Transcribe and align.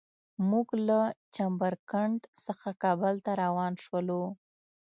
موږ 0.49 0.67
له 0.87 0.99
چمر 1.35 1.73
کنډ 1.89 2.19
څخه 2.45 2.69
کابل 2.83 3.15
ته 3.25 3.31
روان 3.43 3.73
شولو. 3.83 4.23